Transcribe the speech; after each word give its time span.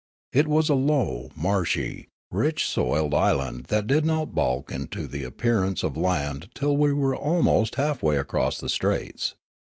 It 0.33 0.47
was 0.47 0.67
a 0.67 0.73
low, 0.73 1.29
marshy, 1.35 2.07
rich 2.31 2.65
soiled 2.67 3.13
island 3.13 3.65
that 3.65 3.85
did 3.85 4.03
not 4.03 4.33
bulk 4.33 4.71
into 4.71 5.05
the 5.05 5.23
appearance 5.23 5.83
of 5.83 5.95
land 5.95 6.49
till 6.55 6.75
we 6.75 6.91
were 6.91 7.15
almost 7.15 7.75
half 7.75 8.01
way 8.01 8.17
across 8.17 8.59
the 8.59 8.67
straits. 8.69 9.35